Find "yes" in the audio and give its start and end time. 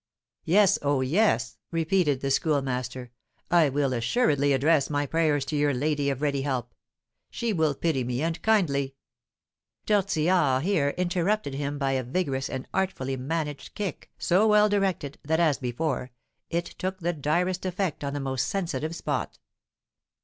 0.45-0.79, 1.01-1.59